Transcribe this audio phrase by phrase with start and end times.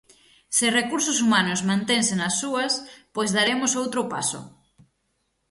[0.57, 2.73] Se Recursos Humanos mantense nas súas
[3.15, 4.39] pois daremos outro paso.